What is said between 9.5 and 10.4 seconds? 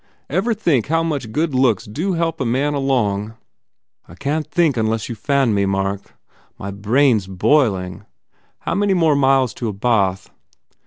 to a bath?"